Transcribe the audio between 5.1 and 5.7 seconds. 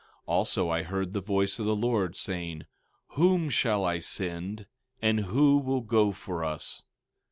who